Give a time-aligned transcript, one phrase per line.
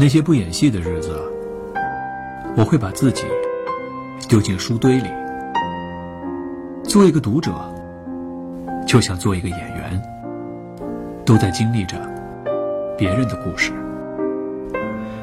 [0.00, 1.20] 那些不演戏的日子，
[2.56, 3.24] 我会把自己
[4.28, 5.08] 丢进书堆里。
[6.84, 7.52] 做一个读者，
[8.86, 10.00] 就像做一个演员，
[11.24, 11.96] 都在经历着
[12.96, 13.72] 别人的故事，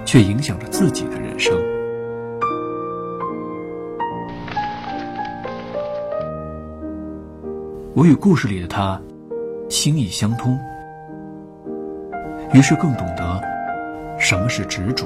[0.04, 1.58] 却影响着自己的人生。
[7.94, 9.02] 我与故事里的他
[9.70, 10.60] 心意相通，
[12.54, 13.42] 于是更懂得
[14.28, 15.06] 什么是执着。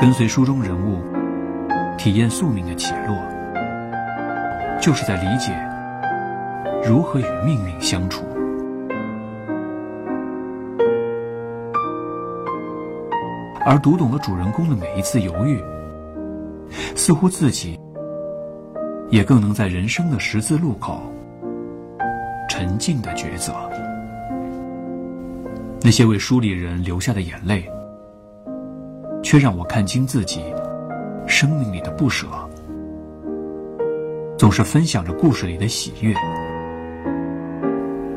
[0.00, 1.00] 跟随书中人物，
[1.96, 3.20] 体验宿命的起落，
[4.80, 5.52] 就是在理解
[6.88, 8.24] 如何与命运相处。
[13.66, 15.60] 而读懂了主人公的每一次犹豫。
[16.94, 17.76] 似乎自己
[19.10, 21.00] 也更能在人生的十字路口
[22.48, 23.52] 沉静的抉择。
[25.80, 27.68] 那些为书里人流下的眼泪，
[29.22, 30.42] 却让我看清自己
[31.26, 32.26] 生命里的不舍。
[34.36, 36.14] 总是分享着故事里的喜悦，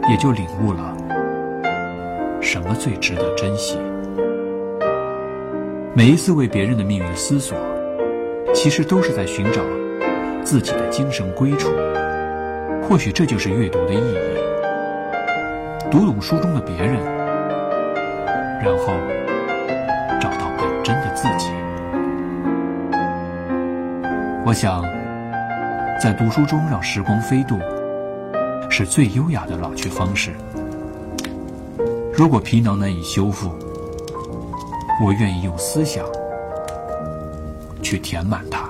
[0.09, 0.95] 也就领悟了
[2.41, 3.77] 什么最值得珍惜。
[5.95, 7.57] 每一次为别人的命运思索。
[8.53, 9.61] 其实都是在寻找
[10.43, 11.69] 自己的精神归处，
[12.83, 14.17] 或许这就是阅读的意义。
[15.89, 16.99] 读懂书中的别人，
[18.63, 18.93] 然后
[20.19, 21.51] 找到本真的自己。
[24.45, 24.83] 我想，
[25.99, 27.57] 在读书中让时光飞渡，
[28.69, 30.31] 是最优雅的老去方式。
[32.13, 33.49] 如果皮囊难以修复，
[35.03, 36.05] 我愿意用思想。
[37.81, 38.69] 去填满它。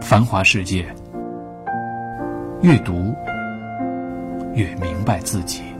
[0.00, 0.86] 繁华世界，
[2.60, 3.12] 越读
[4.54, 5.73] 越明白自己。